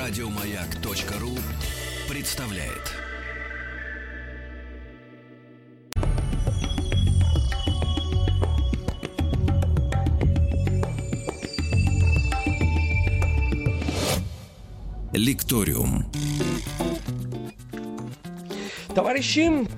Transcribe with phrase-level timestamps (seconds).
[0.00, 1.36] Радиомаяк.ру
[2.08, 2.96] представляет.
[15.12, 16.10] Лекториум.
[18.94, 19.68] Товарищи,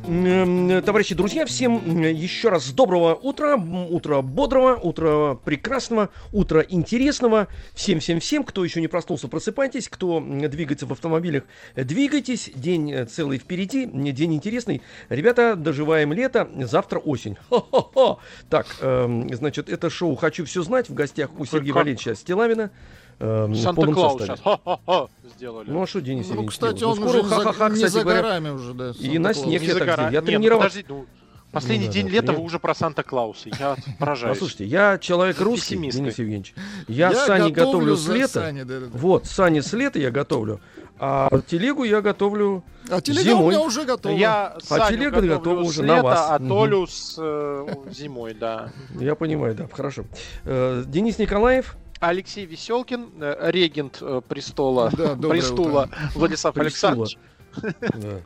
[0.84, 7.48] товарищи, друзья, всем еще раз доброго утра, утро бодрого, утро прекрасного, утро интересного.
[7.74, 11.44] Всем-всем-всем, кто еще не проснулся, просыпайтесь, кто двигается в автомобилях,
[11.76, 12.50] двигайтесь.
[12.54, 14.80] День э, целый впереди, день интересный.
[15.10, 17.36] Ребята, доживаем лето, завтра осень.
[17.50, 18.18] Хо-хо-хо.
[18.48, 22.70] Так, э, значит, это шоу «Хочу все знать» в гостях у Сергея Валерьевича Стилавина.
[23.18, 25.70] Э, Санта-Клаус сейчас ха-ха-ха сделали.
[25.70, 28.92] Ну а что Денис Ну, кстати, он уже ха-ха-ха, не за горами уже, да.
[28.98, 30.02] И на снег я так сделал.
[30.04, 30.68] Я Не, ну тренировался.
[30.82, 31.06] подожди, ну,
[31.52, 33.50] Последний Ну да, день да, лета трени- вы уже про Санта-Клауса.
[33.60, 34.38] Я поражаюсь.
[34.38, 35.76] Послушайте, я человек русский.
[35.76, 36.54] Денис Евгеньевич.
[36.88, 38.28] Я, сани готовлю с лета.
[38.40, 38.98] сани, да, да, да.
[38.98, 40.60] Вот, сани с лета я готовлю.
[40.98, 43.54] А телегу я готовлю А телега у зимой.
[43.54, 44.14] меня уже готова.
[44.16, 46.26] Я Саню телега готовлю готова уже на лета, вас.
[46.30, 46.38] а.
[46.38, 48.70] Толю с э, зимой, да.
[48.98, 50.04] Я понимаю, да, хорошо.
[50.44, 56.56] Э, Денис Николаев, Алексей Веселкин, э, регент э, престола, Да, престола Владислав.
[56.56, 57.16] Александрович.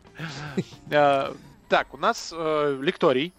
[0.90, 1.32] Э,
[1.68, 3.34] Так, у нас лекторий.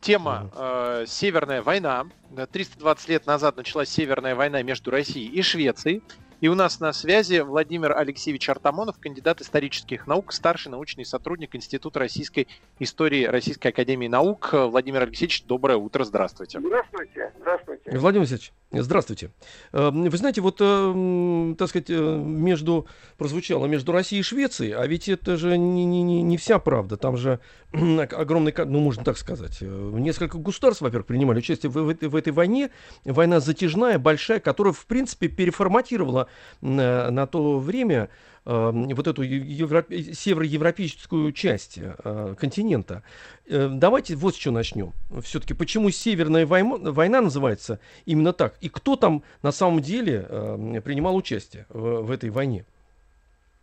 [0.00, 2.06] Тема э, «Северная война».
[2.36, 6.02] Э, 320 лет назад началась Северная война между Россией и Швецией.
[6.40, 11.98] И у нас на связи Владимир Алексеевич Артамонов, кандидат исторических наук, старший научный сотрудник Института
[11.98, 12.46] российской
[12.78, 14.50] истории Российской академии наук.
[14.52, 16.60] Владимир Алексеевич, доброе утро, здравствуйте.
[16.60, 17.67] Здравствуйте, здравствуйте.
[17.92, 19.30] Владимир Васильевич, здравствуйте.
[19.72, 22.86] Э, Вы знаете, вот, э, м, так сказать, э, между,
[23.16, 26.96] прозвучало между Россией и Швецией, а ведь это же не, не, не, вся правда.
[26.96, 27.40] Там же
[27.72, 32.32] огромный, ну, можно так сказать, э, несколько государств, во-первых, принимали участие в, в в этой
[32.32, 32.70] войне.
[33.04, 36.28] Война затяжная, большая, которая, в принципе, переформатировала
[36.60, 38.10] на, на то время
[38.48, 43.02] вот эту евро- североевропейскую часть э, континента.
[43.46, 44.92] Э, Давайте вот с чего начнем.
[45.22, 48.54] Все-таки почему Северная война, война называется именно так?
[48.60, 52.64] И кто там на самом деле э, принимал участие в, в этой войне?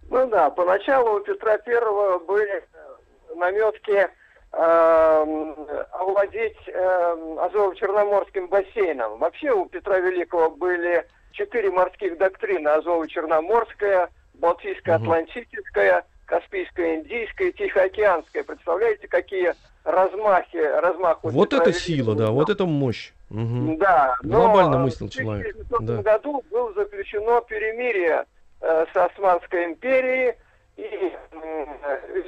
[0.10, 4.08] Ну да, поначалу у Петра Первого были э, наметки
[4.52, 5.56] эм,
[5.94, 9.18] овладеть эм, Азово-Черноморским бассейном.
[9.18, 12.68] Вообще у Петра Великого были четыре морских доктрины.
[12.68, 14.10] Азово-Черноморская,
[14.40, 18.44] Балтийско-Атлантическая, Каспийско-Индийская и Тихоокеанская.
[18.44, 19.54] Представляете, какие
[19.84, 23.12] размахи, размах Вот это сила, да, вот это мощь.
[23.30, 23.78] Мгм.
[23.78, 26.02] Да, но Глобально э, мыслил в человек, 1700 да.
[26.04, 28.26] году было заключено перемирие
[28.62, 30.36] э, с Османской империей
[30.78, 32.24] и э,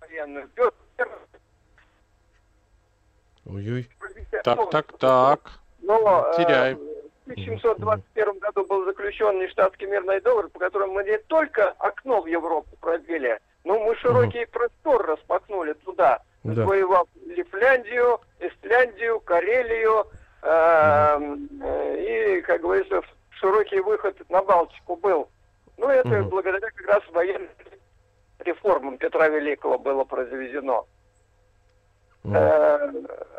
[0.00, 0.50] военную,
[3.46, 3.88] Ой-ой.
[4.42, 5.40] Так, так, так.
[5.82, 6.78] но э, Теряем.
[7.26, 12.26] В 1721 году был заключен нештатский мирный договор, по которому мы не только окно в
[12.26, 16.64] Европу пробили, но мы широкий простор распахнули туда, Да.
[16.66, 20.06] воевав Лифляндию, Эстляндию, Карелию,
[20.42, 21.18] э,
[21.62, 25.28] э, и, как говорится, широкий выход на Балтику был.
[25.78, 26.28] Ну, это Мгм.
[26.28, 27.48] благодаря как раз военным
[28.40, 30.86] реформам Петра Великого было произведено.
[32.22, 32.36] Мгм.
[32.36, 32.92] Э,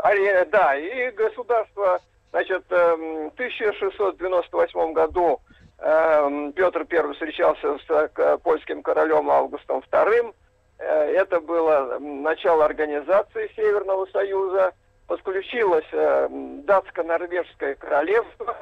[0.03, 2.01] аре- да, и государство,
[2.35, 5.39] значит, эм, в 1698 году
[5.79, 10.35] эм, Петр I встречался с э, польским королем Августом II.
[10.79, 14.73] Э, Это было м, начало организации Северного Союза.
[15.07, 16.27] Подключилось э,
[16.65, 18.57] датско-норвежское королевство.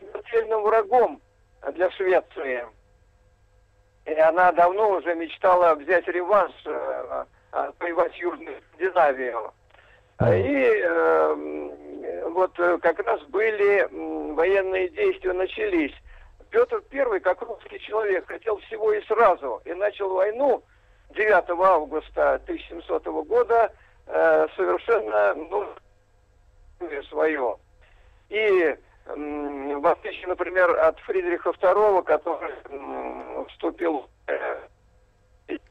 [0.00, 1.22] Смертельным врагом
[1.74, 2.66] для Швеции.
[4.04, 6.54] И она давно уже мечтала взять реванш,
[7.78, 9.52] воевать Южную Скандинавию.
[10.18, 13.86] И э, м, вот э, как раз были
[14.34, 15.92] военные действия начались.
[16.48, 20.64] Петр I, как русский человек, хотел всего и сразу, и начал войну
[21.10, 23.70] 9 августа 1700 года
[24.06, 25.66] э, совершенно ну,
[27.10, 27.56] свое.
[28.30, 28.76] И
[29.08, 34.60] м, в отличие, например, от Фридриха II, который м, вступил э,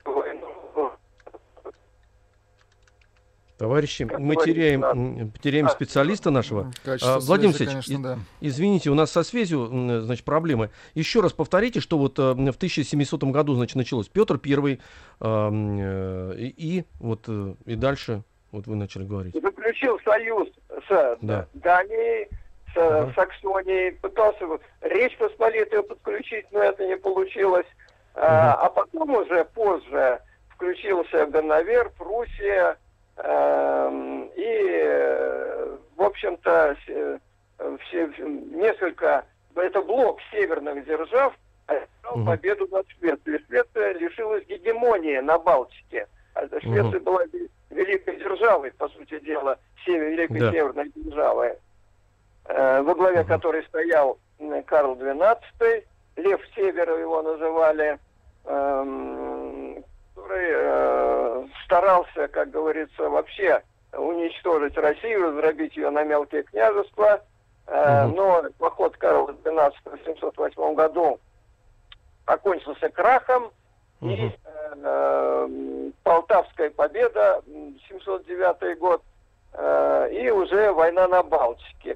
[0.03, 0.64] в войну
[3.57, 6.71] Товарищи, Как мы теряем, теряем специалиста нашего.
[6.83, 8.19] Качество А, Владимир связи, Алексеевич, конечно, да.
[8.41, 9.67] Извините, у нас со связью,
[10.03, 10.71] значит, проблемы.
[10.93, 14.81] Еще раз повторите, что вот э, в 1700 году, значит, началось Петр Первый,
[15.21, 19.33] э, м, э, и, и вот э, и дальше, вот вы начали говорить.
[19.41, 20.49] заключил союз
[20.89, 21.47] с Да.
[21.53, 22.27] Данией,
[22.73, 23.13] с Ага.
[23.15, 24.45] Саксонией, пытался
[24.81, 27.67] Речь Посполитую подключить, но это не получилось.
[28.15, 30.19] А, а потом уже позже
[30.49, 32.77] включился Ганновер, Пруссия,
[33.17, 37.19] и, э, в общем-то, э,
[37.79, 39.25] все, несколько
[39.55, 41.33] это блок северных держав,
[41.67, 42.25] одержал угу.
[42.25, 43.43] победу над Швецией.
[43.47, 46.07] Швеция лишилась гегемонии на Балтике.
[46.33, 46.99] А Швеция угу.
[46.99, 47.23] была
[47.69, 50.51] великой державой, по сути дела, север, великой да.
[50.51, 51.53] северной державой,
[52.45, 53.27] э, во главе угу.
[53.27, 54.19] которой стоял
[54.65, 55.83] Карл XII,
[56.17, 57.97] Лев Севера его называли,
[58.45, 58.83] э,
[60.25, 63.61] который э, старался, как говорится, вообще
[63.93, 67.21] уничтожить Россию, раздробить ее на мелкие княжества.
[67.67, 68.15] Э, угу.
[68.15, 71.19] Но поход Карла XII в 708 году
[72.25, 73.51] окончился крахом.
[74.01, 74.09] Угу.
[74.09, 74.31] И
[74.83, 77.41] э, Полтавская победа,
[77.87, 79.01] 709 год,
[79.53, 81.95] э, и уже война на Балтике.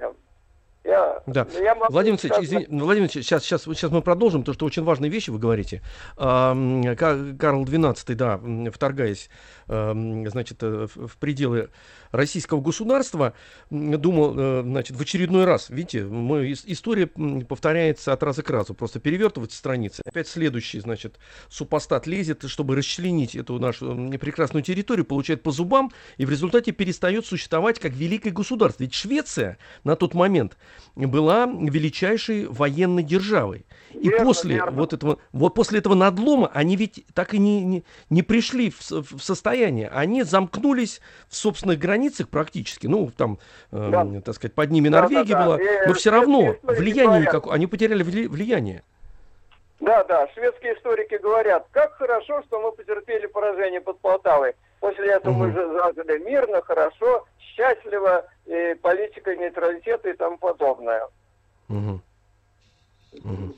[0.89, 1.47] Я, да.
[1.53, 5.11] Я Владимир Алексеевич, извини, Владимир Алексеевич, сейчас, сейчас, сейчас мы продолжим, потому что очень важные
[5.11, 5.83] вещи вы говорите.
[6.17, 6.55] А,
[6.95, 9.29] Карл XII, да, вторгаясь,
[9.67, 11.69] значит, э, в пределы
[12.11, 13.33] российского государства,
[13.69, 18.99] думал, э, значит, в очередной раз, видите, мы, история повторяется от раза к разу, просто
[18.99, 20.01] перевертывается страницы.
[20.03, 21.19] Опять следующий, значит,
[21.49, 27.27] супостат лезет, чтобы расчленить эту нашу прекрасную территорию, получает по зубам, и в результате перестает
[27.27, 28.83] существовать как великое государство.
[28.83, 30.57] Ведь Швеция на тот момент
[30.95, 33.65] была величайшей военной державой.
[33.91, 34.71] И верно, после верно.
[34.71, 38.79] вот этого, вот после этого надлома они ведь так и не, не, не пришли в,
[38.91, 39.89] в состояние.
[39.89, 42.87] Они замкнулись в собственных границах практически.
[42.87, 43.39] Ну, там,
[43.71, 44.21] э, да.
[44.21, 45.45] так сказать, под ними Норвегия да, да, да.
[45.45, 45.61] была.
[45.61, 47.53] И, но все равно влияние никакое.
[47.53, 48.83] Они потеряли влияние.
[49.79, 54.53] Да, да, шведские историки говорят, как хорошо, что мы потерпели поражение под Полтавой.
[54.79, 55.43] После этого угу.
[55.45, 61.07] мы же зажили мирно, хорошо, счастливо, и политика нейтралитета и тому подобное.
[61.67, 62.01] Угу.
[63.23, 63.55] Угу.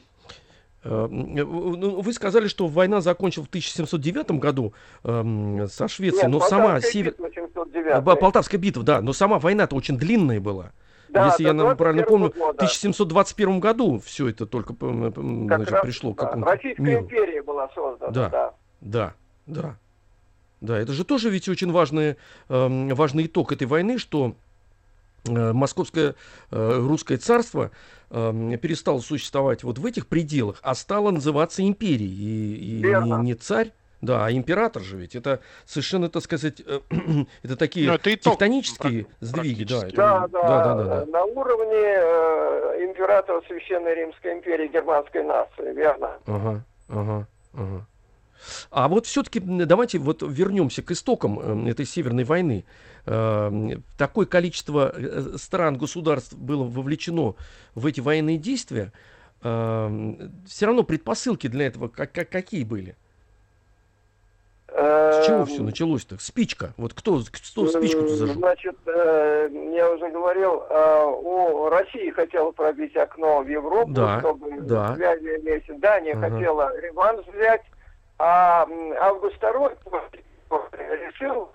[0.83, 4.73] Вы сказали, что война закончилась в 1709 году
[5.03, 7.13] э, со Швецией, Нет, но сама север...
[7.13, 10.71] Битва Полтавская битва, да, но сама война-то очень длинная была.
[11.09, 12.53] Да, Если я правильно помню, года.
[12.53, 16.15] в 1721 году все это только значит, раз, пришло да.
[16.15, 17.01] к какому-то Российская миру.
[17.01, 18.29] империя была создана, да.
[18.29, 19.13] Да, да,
[19.45, 19.75] да.
[20.61, 22.17] Да, это же тоже ведь очень важный,
[22.49, 24.35] э, важный итог этой войны, что
[25.27, 26.15] э, Московское
[26.51, 27.71] э, русское царство
[28.11, 32.55] э, перестало существовать вот в этих пределах, а стало называться империей.
[32.55, 33.71] И, и не, не царь,
[34.01, 36.79] да, а император же ведь это совершенно, так сказать, э,
[37.43, 41.05] это такие итог, тектонические сдвиги, да, это, да, да, да, да, да.
[41.07, 46.19] На уровне э, императора Священной Римской империи германской нации, верно?
[46.27, 47.85] Ага, ага, ага.
[48.69, 52.65] А вот все-таки давайте вот вернемся к истокам э, этой Северной войны.
[53.05, 53.51] Э,
[53.97, 57.35] такое количество э, стран, государств было вовлечено
[57.75, 58.91] в эти военные действия.
[59.41, 62.95] Все равно предпосылки для этого как, как, какие были?
[64.67, 66.17] С чего все началось-то?
[66.19, 66.73] Спичка.
[66.77, 68.37] Вот кто, кто спичку зажег?
[68.37, 70.63] Значит, я уже говорил,
[71.23, 74.93] у России хотела пробить окно в Европу, да, чтобы да.
[74.95, 75.31] связи
[75.79, 76.29] Дания ага.
[76.29, 77.63] хотела реванш взять.
[78.23, 78.67] А
[78.99, 79.75] Август II
[80.51, 81.49] решил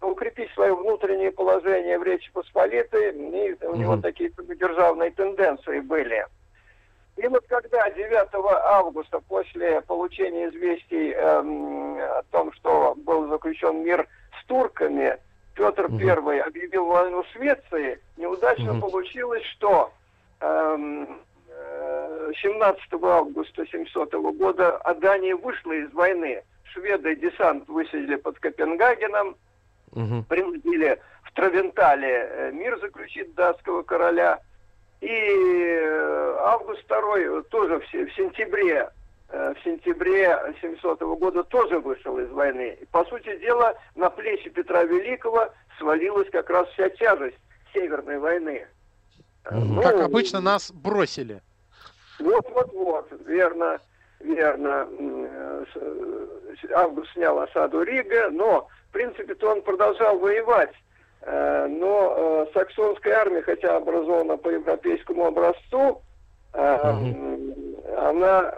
[0.00, 6.26] укрепить свое внутреннее положение в Речи Посполитой, и у него mm такие державные тенденции были.
[7.18, 8.28] И вот когда 9
[8.64, 14.08] августа, после получения известий эм, о том, что был заключен мир
[14.40, 15.18] с турками,
[15.54, 19.92] Петр mm I объявил войну Швеции, неудачно mm получилось, что
[20.40, 21.20] эм,
[22.42, 26.42] 17 августа 700 года Адания вышла из войны.
[26.64, 29.36] Шведы десант высадили под Копенгагеном,
[29.92, 30.24] угу.
[30.28, 34.40] принудили в Травентале э, мир заключить датского короля.
[35.00, 38.90] И э, Август II тоже в, в сентябре
[39.30, 42.78] э, в сентябре 700 года тоже вышел из войны.
[42.80, 45.48] И, по сути дела, на плечи Петра Великого
[45.78, 47.38] свалилась как раз вся тяжесть
[47.72, 48.66] Северной войны.
[49.50, 51.40] Ну, как обычно нас бросили.
[52.20, 53.78] Вот-вот-вот, верно,
[54.20, 54.88] верно.
[56.74, 60.72] Август снял осаду Рига, но, в принципе-то, он продолжал воевать.
[61.22, 66.02] Э, но э, саксонская армия, хотя образована по европейскому образцу,
[66.52, 67.86] угу.
[67.98, 68.54] она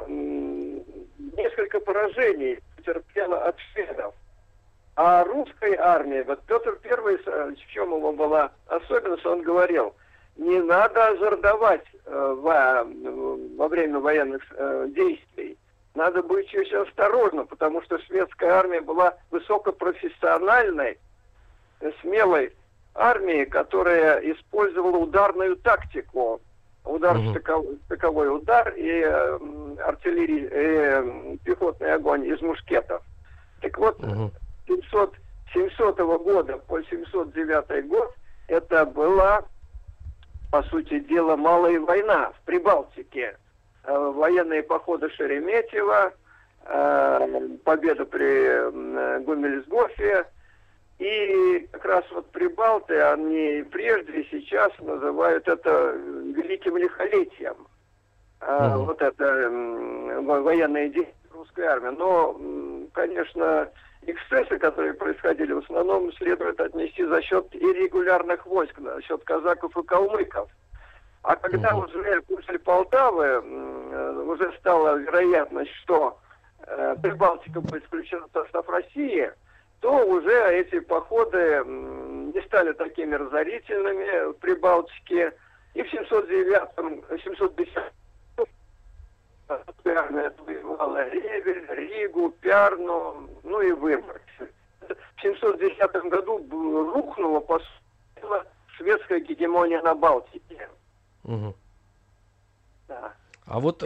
[1.36, 4.14] несколько поражений потерпела от шведов.
[4.94, 9.94] А русской армии, вот Петр Первый, в чем его была особенность, он говорил,
[10.36, 12.84] не надо озордовать э, во,
[13.56, 15.58] во время военных э, действий.
[15.94, 20.98] Надо быть очень осторожным, потому что шведская армия была высокопрофессиональной,
[21.80, 22.52] э, смелой
[22.94, 26.40] армией, которая использовала ударную тактику.
[26.84, 27.30] Удар, угу.
[27.30, 29.38] стыковой, стыковой удар и э,
[29.84, 33.02] артиллерия, э, пехотный огонь из мушкетов.
[33.60, 34.32] Так вот, угу.
[34.66, 35.14] 700,
[35.52, 38.12] 700 года по 709 год
[38.48, 39.44] это была
[40.52, 43.36] по сути дела, малая война в Прибалтике.
[43.84, 46.12] Э, военные походы Шереметьева,
[46.66, 50.26] э, победа при Гумельсгофе,
[50.98, 55.96] и как раз вот прибалты, они прежде и сейчас называют это
[56.36, 57.56] великим лихолетием.
[58.42, 58.84] Угу.
[58.84, 59.48] Вот это
[60.22, 61.96] военные действия русской армии.
[61.96, 62.38] Но,
[62.92, 63.68] конечно,
[64.06, 69.82] эксцессы, которые происходили, в основном следует отнести за счет иррегулярных войск, за счет казаков и
[69.82, 70.48] калмыков.
[71.22, 71.86] А когда угу.
[71.86, 73.38] уже после Полтавы
[74.26, 76.18] уже стала вероятность, что
[76.66, 79.30] э, Прибалтика будет исключена в состав России,
[79.80, 85.32] то уже эти походы не стали такими разорительными в Прибалтике.
[85.74, 87.72] И в 709-м, 710
[89.48, 94.22] армия отвоевала Ревель, Ригу, Пярну, ну и Выборг.
[94.88, 96.38] В 710 году
[96.92, 97.60] рухнула, по
[98.76, 100.68] шведская гегемония на Балтике.
[101.24, 101.54] Угу.
[102.88, 103.12] Да.
[103.44, 103.82] А вот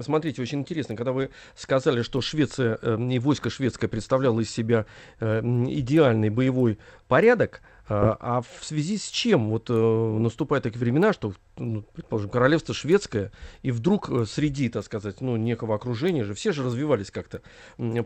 [0.00, 4.86] смотрите, очень интересно, когда вы сказали, что Швеция и войско шведское представляло из себя
[5.20, 11.32] идеальный боевой порядок, а, а в связи с чем вот э, наступают такие времена, что,
[11.56, 16.52] ну, предположим, королевство шведское, и вдруг э, среди, так сказать, ну, некого окружения же, все
[16.52, 17.42] же развивались как-то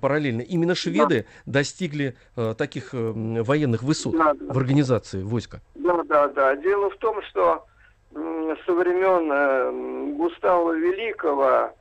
[0.01, 0.43] параллельно.
[0.43, 1.53] Именно шведы да.
[1.53, 4.53] достигли э, таких военных высот да, да.
[4.53, 5.61] в организации войска.
[5.75, 6.57] Да, да, да.
[6.57, 7.67] Дело в том, что
[8.13, 11.73] со времен э, Густава Великого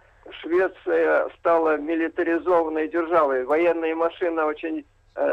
[0.42, 3.46] Швеция стала милитаризованной державой.
[3.46, 4.84] Военная машина очень, э,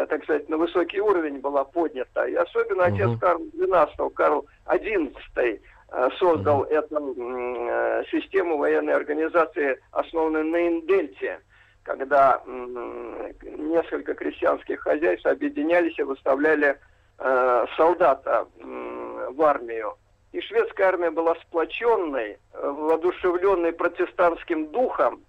[0.08, 2.24] так сказать, на высокий уровень была поднята.
[2.26, 2.94] И особенно угу.
[2.94, 5.60] отец Карл XII, Карл XI
[5.92, 6.70] э, создал угу.
[6.70, 11.40] эту э, систему военной организации, основанную на Индельте
[11.86, 16.78] когда несколько крестьянских хозяйств объединялись и выставляли
[17.18, 19.96] э, солдата э, в армию.
[20.32, 22.36] И шведская армия была сплоченной, э,
[22.68, 25.24] воодушевленной протестантским духом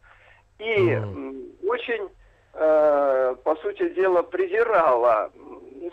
[0.57, 1.67] и mm.
[1.67, 2.09] очень,
[2.57, 5.31] э, по сути дела, презирала,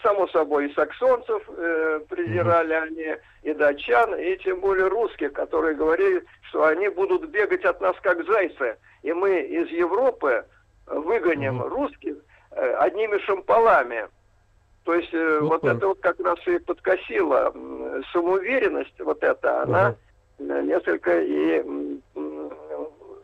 [0.02, 2.83] само собой, и саксонцев э, презирали mm.
[2.83, 7.97] они, и датчан, и тем более русских, которые говорили, что они будут бегать от нас
[8.02, 10.44] как зайцы, и мы из Европы
[10.87, 11.68] выгоним mm.
[11.68, 12.16] русских
[12.50, 14.09] э, одними шампалами.
[14.85, 17.52] То есть э, вот, вот это вот как раз и подкосило
[18.12, 19.97] самоуверенность, вот это, она
[20.38, 20.62] uh-huh.
[20.62, 21.64] несколько и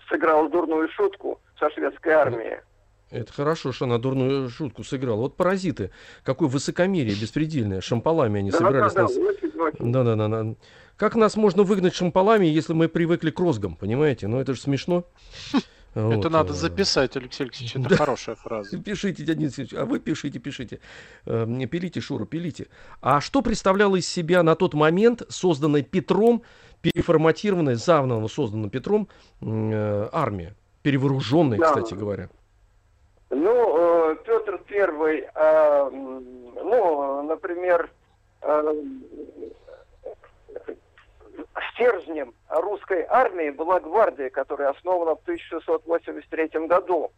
[0.08, 2.60] сыграла дурную шутку со шведской армией.
[3.10, 5.16] Это хорошо, что она дурную шутку сыграла.
[5.16, 5.90] Вот паразиты,
[6.22, 7.80] какое высокомерие беспредельное.
[7.80, 9.14] Шампалами они да, собирались да, нас...
[9.78, 10.54] Да, да, да, да.
[10.96, 14.28] Как нас можно выгнать шампалами, если мы привыкли к розгам, понимаете?
[14.28, 15.04] Ну это же смешно.
[15.94, 16.18] Вот.
[16.18, 17.96] Это надо э, записать, Алексей Алексеевич, это да.
[17.96, 18.78] хорошая фраза.
[18.78, 20.78] Пишите, Дядя Алексеевич, а вы пишите, пишите.
[21.26, 22.68] Э, пилите, Шура, пилите.
[23.00, 26.42] А что представляла из себя на тот момент созданная Петром,
[26.80, 29.08] переформатированная, заново созданная Петром
[29.40, 30.54] э, армия?
[30.82, 31.66] Перевооруженная, да.
[31.66, 32.30] кстати говоря.
[33.30, 35.28] Ну, Петр Первый,
[35.84, 37.88] ну, например,
[41.72, 47.10] стержнем русской армии была гвардия, которая основана в 1683 году.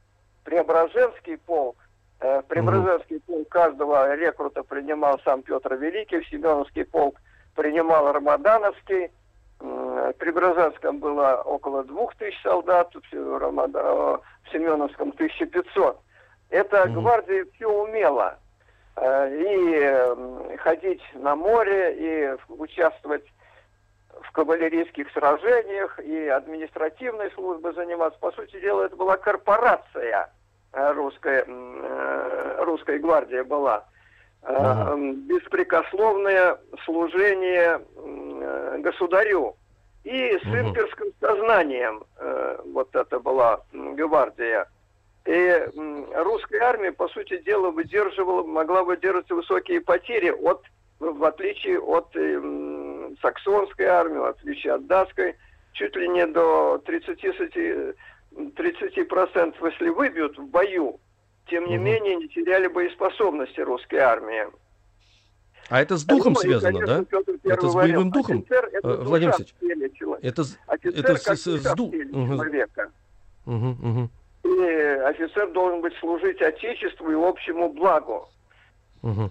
[0.44, 1.76] Преображенский полк,
[2.20, 7.16] э, Преображенский полк каждого рекрута принимал сам Петр Великий, Семеновский полк
[7.54, 9.10] принимал Рамадановский,
[9.62, 13.82] в Преображенском было около двух тысяч солдат, в, Рамада...
[13.82, 15.98] в Семеновском 1500.
[16.50, 18.38] Эта гвардия все умела.
[18.96, 23.24] Э, и ходить на море, и участвовать
[24.20, 28.18] в кавалерийских сражениях и административной службой заниматься.
[28.20, 30.30] По сути дела, это была корпорация
[30.72, 33.84] э, русская, э, русской гвардии была.
[34.42, 34.96] Э, ага.
[34.96, 37.80] Беспрекословное служение
[38.80, 39.56] государю.
[40.04, 42.02] И с имперским сознанием
[42.72, 44.68] вот это была гвардия.
[45.24, 45.68] И
[46.16, 50.64] русская армия, по сути дела, выдерживала, могла выдерживать высокие потери от,
[50.98, 52.08] в отличие от
[53.20, 55.36] саксонской армии, в отличие от датской,
[55.72, 57.20] чуть ли не до 30,
[58.56, 60.98] 30 процентов, если выбьют в бою,
[61.52, 61.84] тем не угу.
[61.84, 64.46] менее не теряли боеспособности русской армии.
[65.68, 67.06] А это с духом ну, связано, конечно,
[67.44, 67.52] да?
[67.52, 69.54] Это с боевым духом, офицер, это э, Владимир Алексеевич?
[70.22, 72.90] Это, офицер, это с, с, с духом человека.
[73.46, 74.10] Угу, угу.
[74.44, 74.72] И
[75.04, 78.28] офицер должен быть служить Отечеству и общему благу.
[79.02, 79.30] Угу.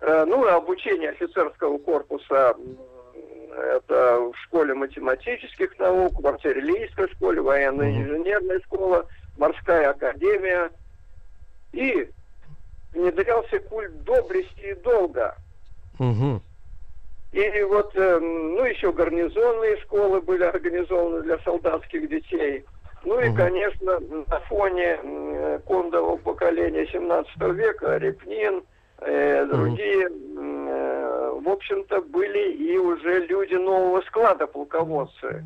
[0.00, 2.54] Ну, обучение офицерского корпуса
[3.50, 8.02] это в школе математических наук, в артиллерийской школе, военная угу.
[8.02, 10.70] инженерная школа, морская академия.
[11.72, 12.08] И
[12.92, 15.36] внедрялся культ доблести и долга.
[15.98, 16.40] Угу.
[17.32, 22.64] И вот, эм, ну, еще гарнизонные школы были организованы для солдатских детей.
[23.04, 24.98] Ну и, конечно, на фоне
[25.66, 28.62] кондового поколения 17 века Репнин,
[28.98, 35.44] э, другие, э, в общем-то, были и уже люди нового склада полководцы.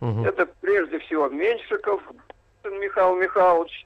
[0.00, 0.24] Угу.
[0.24, 2.00] Это прежде всего Меньшиков
[2.64, 3.85] Михаил Михайлович,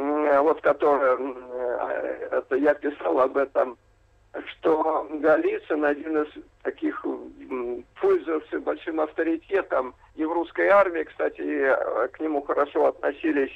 [0.00, 3.76] вот который, э, это я писал об этом
[4.46, 6.28] что Голицын один из
[6.62, 7.04] таких
[8.00, 13.50] пользовался большим авторитетом и в русской армии, кстати, э, к нему хорошо относились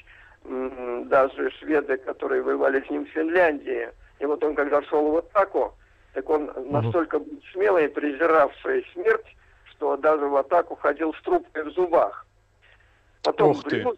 [0.45, 3.89] даже шведы, которые воевали с ним в Финляндии.
[4.19, 5.75] И вот он, когда шел в атаку,
[6.13, 9.37] так он настолько был смелый, презиравший смерть,
[9.71, 12.27] что даже в атаку ходил с трубкой в зубах.
[13.23, 13.97] Потом Брюс,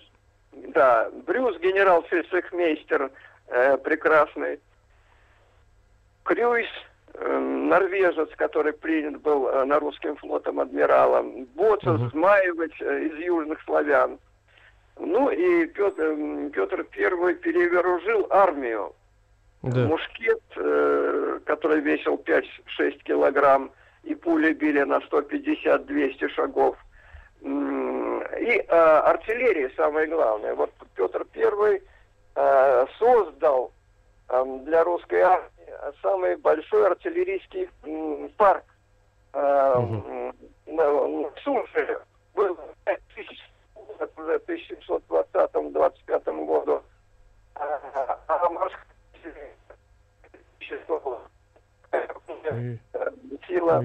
[0.68, 3.10] да, Брюс, генерал-фельдшехмейстер,
[3.48, 4.58] э, прекрасный,
[6.26, 6.66] Крюйс,
[7.14, 12.08] э, норвежец, который принят был э, на русским флотом адмиралом, Боцес, угу.
[12.10, 14.18] Змаевич э, из южных славян.
[14.98, 16.16] Ну и Петр,
[16.52, 18.94] Петр I перевооружил армию.
[19.62, 19.86] Да.
[19.86, 20.42] Мушкет,
[21.44, 23.70] который весил 5-6 килограмм,
[24.04, 26.76] и пули били на 150-200 шагов.
[28.38, 30.54] И э, артиллерия самое главное.
[30.54, 31.82] Вот Петр I
[32.34, 33.72] э, создал
[34.28, 35.50] э, для русской армии
[36.02, 37.70] самый большой артиллерийский
[38.36, 38.64] парк.
[39.32, 40.32] Э,
[40.66, 42.00] на, суше
[42.34, 42.60] был в
[43.98, 46.82] 1720-25 году.
[47.54, 47.80] А,
[48.28, 48.84] а морская
[53.46, 53.82] сила...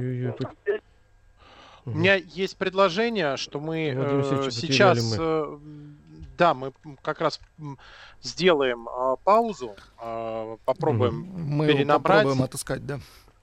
[1.85, 5.59] У меня есть предложение, что мы э, сейчас мы.
[6.37, 6.73] Да, мы
[7.03, 7.39] как раз
[8.21, 12.23] сделаем э, паузу, э, попробуем мы перенабрать.
[12.23, 12.99] попробуем отыскать, да.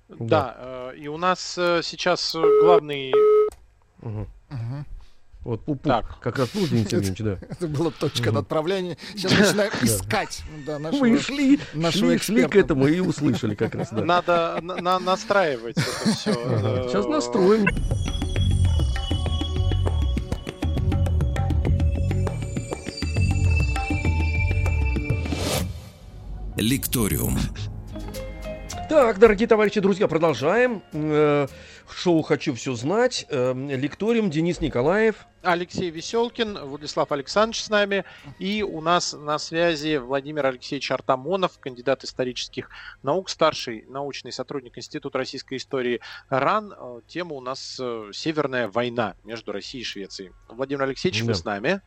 [0.08, 0.56] Да, да.
[0.58, 3.12] Э, и у нас э, сейчас главный...
[4.02, 4.26] Угу.
[4.50, 4.84] Угу.
[5.44, 5.88] Вот пупу.
[5.88, 6.18] Так.
[6.20, 7.38] Как раз Владимир Сергеевич, да.
[7.48, 8.96] Это была точка отправления.
[9.14, 10.42] Сейчас начинаем искать.
[10.92, 13.92] Мы шли, шли, шли к этому и услышали как раз.
[13.92, 16.34] Надо настраивать это все.
[16.88, 17.66] Сейчас настроим.
[26.58, 27.38] Лекториум.
[28.88, 30.82] Так, дорогие товарищи, друзья, продолжаем.
[30.92, 31.46] Э,
[31.88, 33.26] шоу «Хочу все знать».
[33.28, 35.28] Э, лекториум Денис Николаев.
[35.42, 38.04] Алексей Веселкин, Владислав Александрович с нами.
[38.40, 42.70] И у нас на связи Владимир Алексеевич Артамонов, кандидат исторических
[43.04, 46.74] наук, старший научный сотрудник Института российской истории РАН.
[46.76, 47.80] Э, тема у нас
[48.12, 50.32] «Северная война между Россией и Швецией».
[50.48, 51.26] Владимир Алексеевич, да.
[51.26, 51.82] вы с нами.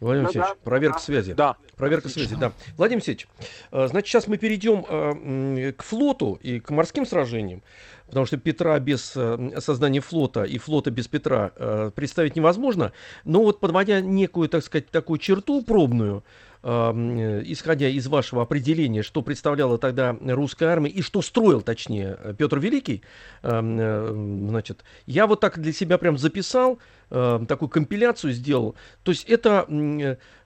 [0.00, 1.04] Владимир ну, Алексеевич, да, проверка да.
[1.04, 1.32] связи.
[1.32, 1.56] Да.
[1.76, 2.28] Проверка Отлично.
[2.28, 2.52] связи, да.
[2.76, 3.28] Владимир Алексеевич,
[3.72, 7.62] э, значит, сейчас мы перейдем э, к флоту и к морским сражениям,
[8.06, 11.50] потому что Петра без э, создания флота и флота без Петра
[11.94, 12.92] представить невозможно.
[13.24, 16.22] Но вот подводя некую, так сказать, такую черту пробную,
[16.62, 22.58] Э, исходя из вашего определения, что представляла тогда русская армия и что строил, точнее, Петр
[22.58, 23.02] Великий,
[23.42, 28.74] э, значит, я вот так для себя прям записал, такую компиляцию сделал.
[29.02, 29.64] То есть это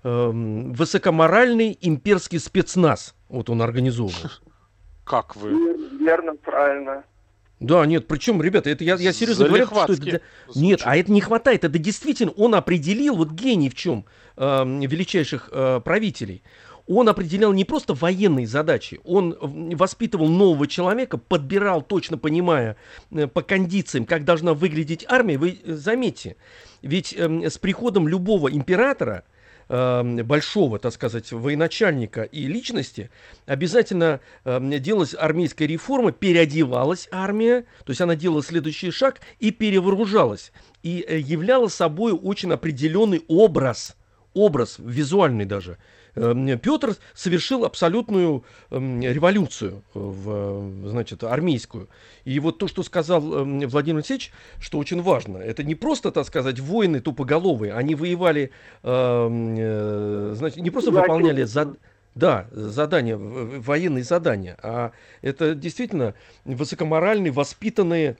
[0.04, 3.16] высокоморальный имперский спецназ.
[3.28, 4.30] Вот он организовывал.
[5.02, 5.50] Как вы?
[5.98, 7.02] Верно, правильно.
[7.62, 10.20] Да, нет, причем, ребята, это я, я серьезно говорю, что это для...
[10.54, 11.64] Нет, а это не хватает.
[11.64, 14.04] Это действительно он определил, вот гений в чем
[14.36, 16.42] э, величайших э, правителей.
[16.88, 22.76] Он определял не просто военные задачи, он воспитывал нового человека, подбирал, точно понимая
[23.10, 25.38] э, по кондициям, как должна выглядеть армия.
[25.38, 26.36] Вы э, заметьте,
[26.82, 29.24] ведь э, с приходом любого императора
[29.68, 33.10] Эм, большого, так сказать, военачальника и личности,
[33.46, 40.52] обязательно эм, делалась армейская реформа, переодевалась армия, то есть она делала следующий шаг и перевооружалась.
[40.82, 43.96] И э, являла собой очень определенный образ,
[44.34, 45.78] образ визуальный даже–
[46.14, 51.88] Эм, Петр совершил абсолютную революцию, в, значит, армейскую.
[52.24, 56.60] И вот то, что сказал Владимир Алексеевич, что очень важно, это не просто, так сказать,
[56.60, 58.50] воины тупоголовые, они воевали,
[58.82, 61.78] э, значит, не просто выполняли зад...
[62.14, 64.92] Да, задания, военные задания, а
[65.22, 66.12] это действительно
[66.44, 68.18] высокоморальные, воспитанные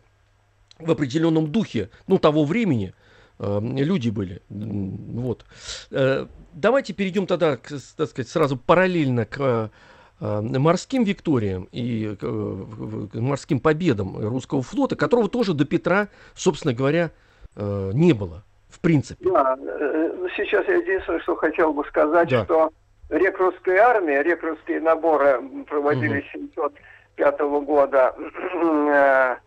[0.78, 2.94] в определенном духе, ну, того времени,
[3.38, 4.42] люди были.
[4.48, 5.44] Вот.
[5.90, 9.70] Э, давайте перейдем тогда, к, так сказать, сразу параллельно к
[10.20, 16.74] э, морским викториям и к, к морским победам русского флота, которого тоже до Петра, собственно
[16.74, 17.10] говоря,
[17.56, 19.28] э, не было, в принципе.
[19.30, 22.44] Да, э, сейчас я единственное, что хотел бы сказать, да.
[22.44, 22.70] что
[23.10, 26.72] рекрутская армия, рекрутские наборы проводились угу.
[27.16, 28.14] 705 года,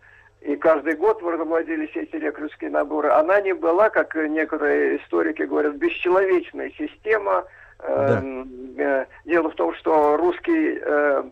[0.46, 6.72] и каждый год проводились эти рекрутские наборы, она не была, как некоторые историки говорят, бесчеловечная
[6.78, 7.46] система.
[7.80, 8.24] Да.
[8.78, 11.24] Э, Дело в том, что русский э,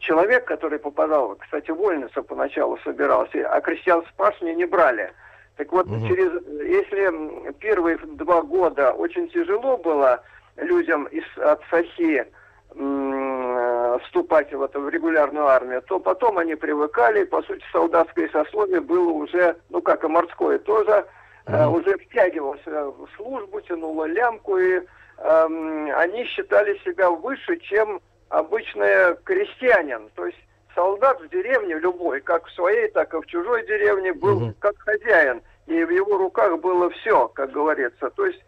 [0.00, 5.12] человек, который попадал, кстати, вольница поначалу собирался, а крестьян с пашни не брали.
[5.56, 6.06] Так вот, Мгм.
[6.08, 6.32] через,
[6.66, 10.22] если первые два года очень тяжело было
[10.56, 12.26] людям из, от Сахи
[13.98, 19.10] вступать в эту в регулярную армию, то потом они привыкали, по сути, солдатское сословие было
[19.10, 21.04] уже, ну как и морское тоже,
[21.46, 21.74] Мгм.
[21.74, 24.80] уже втягивалось э, в службу, тянуло лямку, и
[25.18, 30.10] эм, они считали себя выше, чем обычный крестьянин.
[30.16, 30.38] То есть
[30.74, 34.54] солдат в деревне любой, как в своей, так и в чужой деревне, был Мгм.
[34.58, 35.40] как хозяин.
[35.66, 38.10] И в его руках было все, как говорится.
[38.10, 38.40] То есть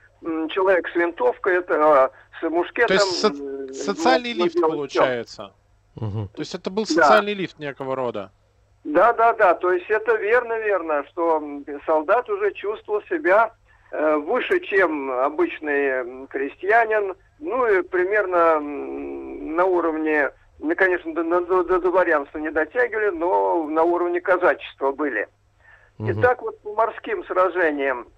[0.51, 2.89] человек с винтовкой, это а, с мушкетом.
[2.89, 5.53] То есть со- м, социальный мог лифт получается.
[5.97, 6.29] Мгм.
[6.29, 6.95] То есть это был Да.
[7.03, 8.31] социальный лифт некого рода.
[8.85, 9.55] Да, да, да.
[9.55, 11.43] То есть это верно, верно, что
[11.87, 13.53] солдат уже чувствовал себя
[13.91, 17.15] э, выше, чем обычный крестьянин.
[17.39, 23.83] Ну и примерно на уровне, ну, конечно, до, до- до дворянства не дотягивали, но на
[23.85, 25.27] уровне казачества были.
[25.99, 26.21] Мгм.
[26.21, 28.09] Итак, вот по морским сражениям,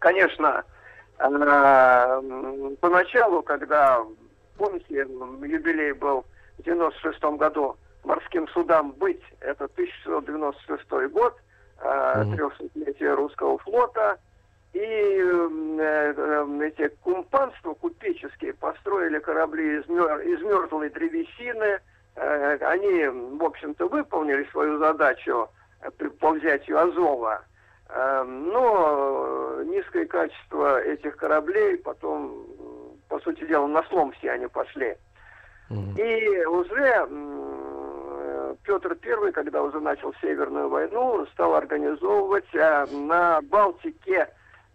[0.00, 0.72] конечно, э,
[2.80, 4.04] поначалу, когда,
[4.56, 5.06] помните,
[5.42, 6.24] юбилей был
[6.58, 11.36] в 96 году морским судам быть, это 1696 год,
[11.80, 12.34] Мгм.
[12.34, 14.18] 300-летие русского флота,
[14.72, 15.48] и э,
[15.80, 21.80] э, эти кумпанства купеческие построили корабли из, мер- из мертвой древесины,
[22.20, 23.06] Э, они,
[23.38, 25.48] в общем-то, выполнили свою задачу
[25.82, 27.44] э, по взятию Азова.
[27.88, 32.26] Э, Но э, низкое качество этих кораблей потом,
[32.58, 34.96] м, по сути дела, на слом все они пошли.
[35.70, 44.28] И уже м, Петр I, когда уже начал Северную войну, стал организовывать э, на Балтике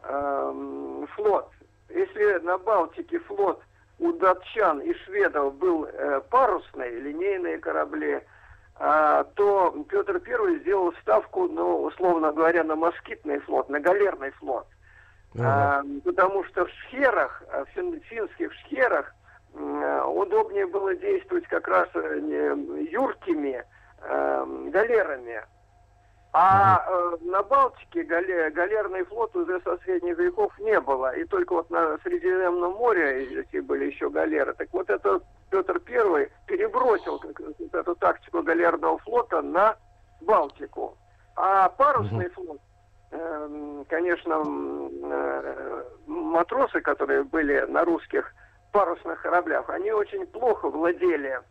[0.04, 1.50] эм, флот.
[1.90, 3.62] Если на Балтике флот
[4.00, 8.22] у датчан и шведов был э, парусный, линейные корабли,
[8.78, 14.68] то Петр I сделал ставку, ну, условно говоря, на москитный флот, на галерный флот.
[15.36, 15.46] Ага.
[15.46, 19.14] А, потому что в шхерах, э, в фин- финских шхерах
[19.54, 22.20] удобнее было действовать как раз э,
[22.92, 23.64] юркими
[24.02, 25.44] э, галерами.
[26.36, 31.16] А э, на Балтике гале- галерный флот уже со средних веков не было.
[31.16, 34.56] И только вот на Средиземном море эти были еще галеры.
[34.56, 39.76] Так вот это Петр I перебросил как вот эту тактику галерного флота на
[40.22, 40.98] Балтику.
[41.36, 42.60] А парусный флот,
[43.12, 48.34] эм, конечно, э, матросы, которые были на русских
[48.72, 51.42] парусных кораблях, они очень плохо владели э,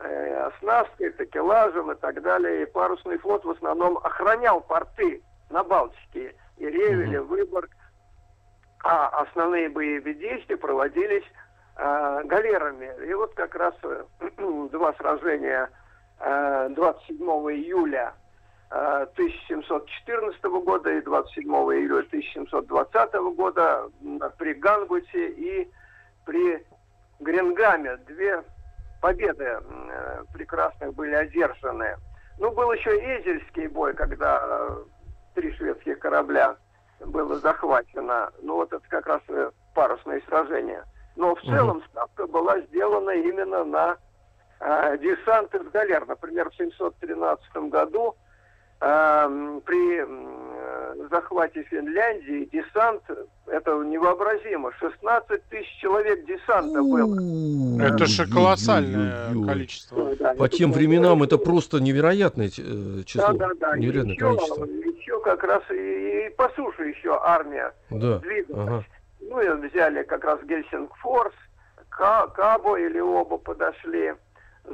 [0.00, 2.62] оснасткой, такелажем и так далее.
[2.62, 6.34] И парусный флот в основном охранял порты на Балтике.
[6.58, 7.70] И Ревеле, Выборг.
[8.84, 11.24] А основные боевые действия проводились
[11.76, 12.90] э, галерами.
[13.06, 14.04] И вот как раз э,
[14.72, 15.70] два сражения
[16.20, 18.14] э, 27 июля
[18.70, 23.90] э, 1714 года и 27 июля 1720 года
[24.38, 25.68] при Гангуте и
[26.24, 26.64] при
[27.20, 27.96] Гренгаме.
[28.06, 28.44] Две
[29.00, 31.96] победы э, прекрасных были одержаны.
[32.38, 34.84] Ну, был еще Эзельский бой, когда э,
[35.34, 36.56] три шведских корабля
[37.00, 38.30] было захвачено.
[38.42, 40.84] Ну, вот это как раз э, парусное сражение.
[41.16, 43.96] Но в целом ставка была сделана именно на
[44.60, 46.06] э, десант из галер.
[46.06, 48.14] Например, в 713 году
[48.80, 50.47] эм, при э,
[51.10, 53.02] захвате Финляндии десант,
[53.46, 57.14] это невообразимо, 16 тысяч человек десанта было.
[57.82, 60.14] Это же колоссальное количество.
[60.16, 63.32] Да, По тем временам это просто невероятное э, число.
[63.32, 63.76] Да, да, да.
[63.78, 64.64] Невероятное еще, количество.
[64.64, 68.18] еще как раз и, и по суше еще армия Да.
[68.18, 68.68] двигалась.
[68.68, 68.84] Ага.
[69.20, 71.34] Ну и взяли как раз Гельсингфорс,
[71.90, 74.14] Ка- Кабо или оба подошли,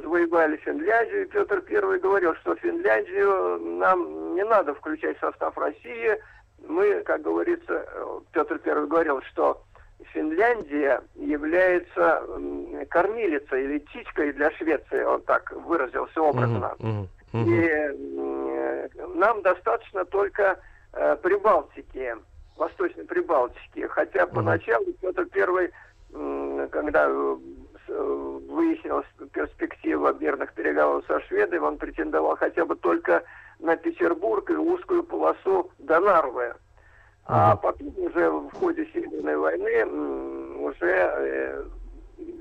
[0.01, 1.23] завоевали Финляндию.
[1.23, 6.17] И Петр Первый говорил, что Финляндию нам не надо включать в состав России.
[6.67, 9.61] Мы, как говорится, э, Петр Первый говорил, что
[10.13, 12.23] Финляндия является
[12.89, 16.75] кормилицей или птичкой для Швеции, он так выразился образно.
[16.79, 20.59] Мгм, мгм, И нам достаточно только
[20.93, 22.15] э, Прибалтики,
[22.57, 23.87] Восточной Прибалтики.
[23.87, 25.71] Хотя поначалу Петр Первый,
[26.11, 27.37] когда э,
[28.55, 33.23] выяснилась перспектива мирных переговоров со шведами, он претендовал хотя бы только
[33.59, 36.55] на Петербург и узкую полосу до Нарвы.
[37.27, 39.85] А потом уже в ходе Северной войны
[40.59, 41.63] уже э,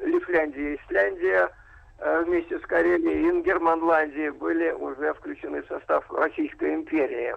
[0.04, 1.50] Лифляндия и Исляндия
[1.98, 7.34] э, вместе с Карелией и Ингерманландией были уже включены в состав Российской империи.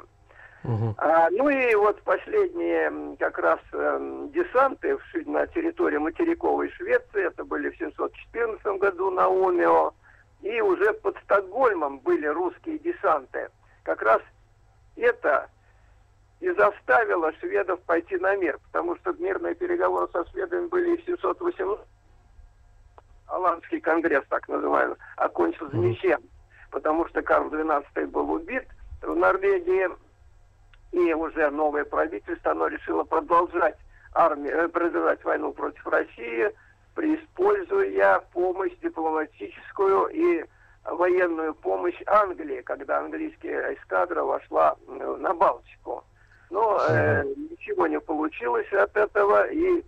[0.64, 0.96] Мгм.
[0.98, 7.44] А, ну и вот последние как раз эм, десанты в на территории материковой Швеции, это
[7.44, 9.94] были в 714 году на Умео,
[10.42, 13.50] и уже под Стокгольмом были русские десанты.
[13.84, 14.22] Как раз
[14.96, 15.50] это
[16.40, 21.86] и заставило шведов пойти на мир, потому что мирные переговоры со шведами были в 718
[23.28, 26.22] Аланский конгресс, так называемый, окончился ничем,
[26.72, 28.66] потому что Карл XII был убит
[29.02, 29.90] в Норвегии,
[30.92, 33.78] и уже новое правительство, оно решило продолжать
[34.14, 36.52] армию, э, продолжать войну против России,
[36.96, 40.46] преиспользуя помощь дипломатическую и
[40.84, 46.04] военную помощь Англии, когда английская эскадра вошла э, на Балтику.
[46.50, 49.84] Но э, ничего не получилось от этого, и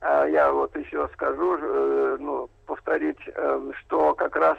[0.00, 4.58] э, я вот еще скажу, э, ну, повторить, э, что как раз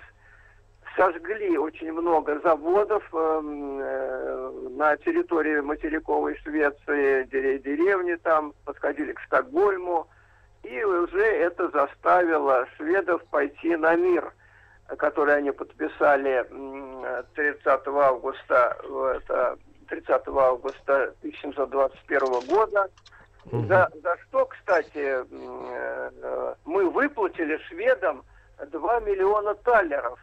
[0.95, 9.19] сожгли очень много заводов эм, э, на территории материковой Швеции, дере- деревни там, подходили к
[9.21, 10.07] Стокгольму,
[10.63, 14.33] и уже это заставило шведов пойти на мир,
[14.97, 17.03] который они подписали м,
[17.35, 18.77] 30 августа,
[19.15, 19.57] это
[19.89, 22.87] 30 августа 1721 года.
[23.45, 23.67] Мгм.
[23.67, 28.23] За, за что, кстати, э, мы выплатили шведам
[28.71, 30.19] 2 миллиона талеров.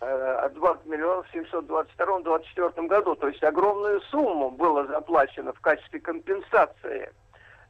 [0.00, 3.14] Э, 20 миллионов в 722-24 году.
[3.16, 7.10] То есть огромную сумму было заплачено в качестве компенсации.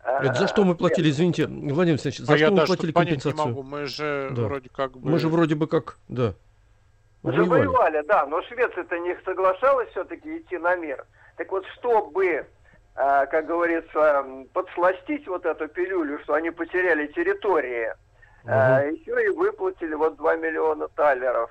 [0.04, 2.66] Э, Это за что мы платили, извините, Владимир Александрович, за а что я мы даже
[2.68, 3.48] платили понять не компенсацию?
[3.54, 3.62] могу.
[3.62, 4.42] Мы же Да.
[4.42, 5.10] вроде как бы...
[5.10, 6.34] Мы же вроде бы как, да,
[7.22, 7.46] воевали.
[7.48, 11.04] Завоевали, да, но Швеция-то не соглашалась все-таки идти на мир.
[11.36, 12.44] Так вот, чтобы, э,
[12.94, 17.92] как говорится, подсластить вот эту пилюлю, что они потеряли территории,
[18.44, 21.50] э, еще и выплатили вот 2 миллиона талеров,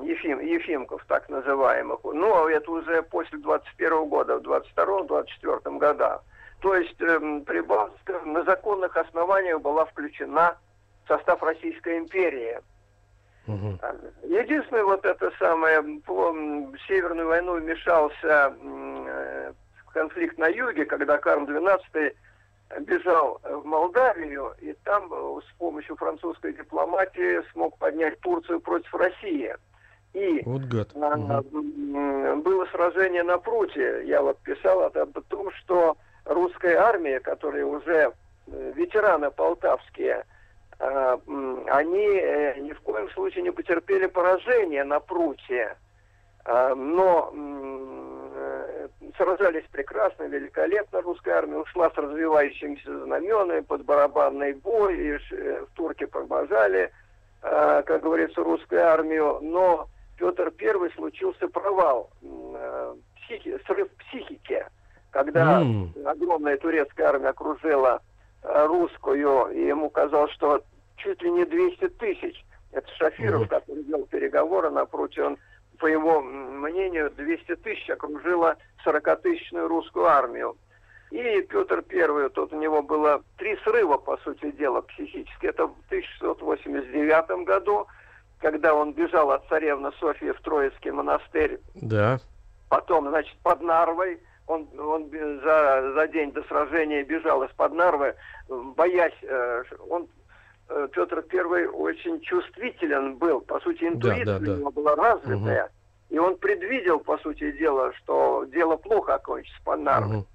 [0.00, 2.00] ефим, ефимков так называемых.
[2.04, 6.22] Ну, это уже после 21 года, в 22-24 годах.
[6.60, 10.56] То есть эм, Прибалтика на законных основаниях была включена
[11.04, 12.60] в состав Российской империи.
[13.46, 13.80] Мгм.
[14.22, 16.32] Единственное, вот это самое, по
[16.86, 19.52] Северную войну вмешался э,
[19.92, 22.14] конфликт на юге, когда Карл XII
[22.80, 29.54] бежал в Молдавию, и там э, с помощью французской дипломатии смог поднять Турцию против России.
[30.14, 30.90] И Вот гад.
[30.94, 31.14] а,
[31.52, 34.02] м, было сражение на Пруте.
[34.04, 35.96] Я вот писал об том, что
[36.26, 38.12] русская армия, которые уже
[38.46, 40.24] э, ветераны полтавские,
[40.78, 41.18] а,
[41.68, 45.76] они э, ни в коем случае не потерпели поражения на Пруте.
[46.44, 51.00] А, Но э, сражались прекрасно, великолепно.
[51.00, 55.18] Русская армия ушла с развивающимися знаменами под барабанный бой, и
[55.74, 56.90] турки провожали,
[57.42, 59.38] а, как говорится, русскую армию.
[59.40, 64.64] Но Петр I случился провал, э, психи- срыв психики,
[65.10, 65.92] когда М.
[66.04, 68.00] огромная турецкая армия окружила
[68.44, 70.62] э, русскую, и ему казалось, что
[70.96, 72.44] чуть ли не 200 тысяч.
[72.72, 73.48] Это Шафиров, Мгм.
[73.48, 75.38] который вел переговоры на Пруте, он,
[75.78, 80.56] по его мнению, 200 тысяч окружила 40-тысячную русскую армию.
[81.12, 85.46] И Петр I, тут у него было три срыва, по сути дела, психически.
[85.46, 87.86] Это в 1689 году,
[88.42, 92.18] когда он бежал от царевны Софии в Троицкий монастырь Да.
[92.68, 98.14] Потом, значит, под Нарвой, он, он за, за день до сражения бежал из-под Нарвы,
[98.48, 100.08] боясь, э, он,
[100.68, 104.52] э, Петр I очень чувствителен был, по сути, интуиция да, да.
[104.52, 105.70] у него была развитая,
[106.10, 110.16] и он предвидел, по сути дела, что дело плохо окончится под Нарвой.
[110.16, 110.26] Мгм.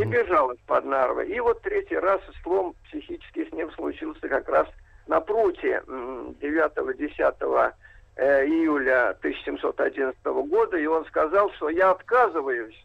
[0.00, 0.10] И Мгм.
[0.10, 1.26] бежал из-под Нарвы.
[1.26, 4.68] И вот третий раз слом психический с ним случился как раз
[5.08, 7.72] на пруте м, 9-10
[8.16, 10.76] э, июля 1711 года.
[10.76, 12.76] И он сказал, что я отказываюсь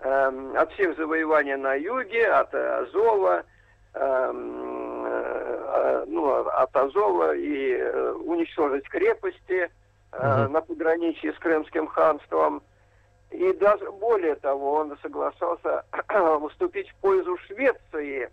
[0.00, 3.44] эм, от всех завоеваний на юге, от э, Азова,
[3.94, 9.70] эм, э, ну, от Азова и э, уничтожить крепости
[10.12, 10.52] э, Мгм.
[10.52, 12.62] на пограничье с Крымским ханством.
[13.30, 15.84] И даже более того, он соглашался
[16.40, 18.30] выступить в пользу Швеции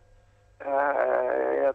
[0.59, 1.73] э,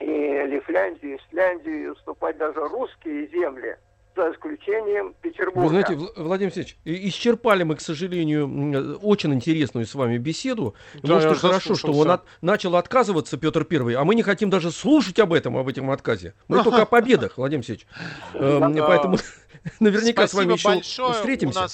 [0.00, 3.76] и Лифляндии, Исляндии, и уступать даже русские земли,
[4.16, 5.60] за исключением Петербурга.
[5.60, 10.74] Вы знаете, Вл- Владимир Алексеевич, исчерпали мы, к сожалению, очень интересную с вами беседу.
[11.02, 14.50] Да, Может, и хорошо, что он от- начал отказываться, Петр Первый, а мы не хотим
[14.50, 16.34] даже слушать об этом, об этом отказе.
[16.48, 17.86] Мы только о победах, Владимир Алексеевич.
[18.34, 18.74] Эм.
[18.78, 19.16] Поэтому
[19.80, 21.68] наверняка с вами еще встретимся.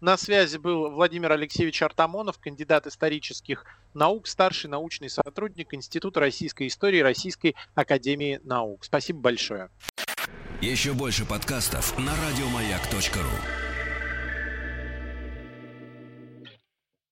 [0.00, 7.00] На связи был Владимир Алексеевич Артамонов, кандидат исторических наук, старший научный сотрудник Института российской истории
[7.00, 8.82] Российской академии наук.
[8.84, 9.68] Спасибо большое.
[10.62, 13.69] Еще больше подкастов на радиомаяк.ру.